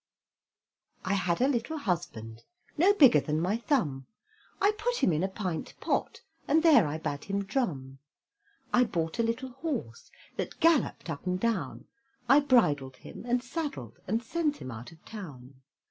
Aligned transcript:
I 1.05 1.13
had 1.13 1.41
a 1.41 1.47
little 1.47 1.77
husband, 1.77 2.41
No 2.75 2.91
bigger 2.91 3.19
than 3.19 3.39
my 3.39 3.57
thumb; 3.57 4.07
I 4.59 4.71
put 4.71 4.95
him 5.03 5.13
in 5.13 5.21
a 5.21 5.27
pint 5.27 5.75
pot, 5.79 6.21
And 6.47 6.63
there 6.63 6.87
I 6.87 6.97
bade 6.97 7.25
him 7.25 7.43
drum. 7.43 7.99
I 8.73 8.83
bought 8.85 9.19
a 9.19 9.21
little 9.21 9.49
horse, 9.49 10.09
That 10.37 10.59
galloped 10.59 11.11
up 11.11 11.27
and 11.27 11.39
down; 11.39 11.85
I 12.27 12.39
bridled 12.39 12.95
him, 12.95 13.25
and 13.27 13.43
saddled 13.43 13.99
And 14.07 14.23
sent 14.23 14.57
him 14.57 14.71
out 14.71 14.91
of 14.91 15.05
town. 15.05 15.61